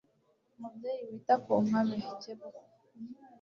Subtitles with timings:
[0.59, 2.61] mubyeyi wita ku mpabe, kebuka